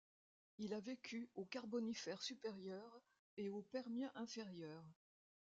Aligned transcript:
Il 0.57 0.73
a 0.73 0.79
vécu 0.79 1.29
au 1.35 1.45
Carbonifère 1.45 2.23
supérieur 2.23 3.03
et 3.37 3.49
au 3.51 3.61
Permien 3.61 4.11
inférieur. 4.15 4.83